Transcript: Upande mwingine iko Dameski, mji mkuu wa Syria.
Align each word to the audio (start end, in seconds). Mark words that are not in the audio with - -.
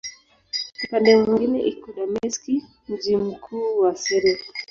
Upande 0.83 1.09
mwingine 1.17 1.59
iko 1.71 1.87
Dameski, 1.95 2.55
mji 2.89 3.15
mkuu 3.25 3.69
wa 3.81 3.91
Syria. 4.01 4.37